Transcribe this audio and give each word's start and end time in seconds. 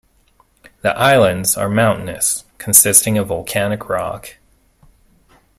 The 0.81 0.97
islands 0.97 1.55
are 1.55 1.69
mountainous, 1.69 2.43
consisting 2.57 3.19
of 3.19 3.27
volcanic 3.27 3.87
rock. 3.87 4.37